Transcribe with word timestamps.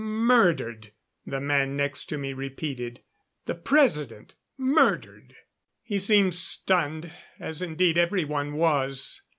"Murdered," 0.03 0.93
the 1.27 1.39
man 1.39 1.77
next 1.77 2.05
to 2.05 2.17
me 2.17 2.33
repeated. 2.33 3.01
"The 3.45 3.53
President 3.53 4.33
murdered." 4.57 5.35
He 5.83 5.99
seemed 5.99 6.33
stunned, 6.33 7.11
as 7.39 7.61
indeed 7.61 7.99
everyone 7.99 8.53
was. 8.53 9.21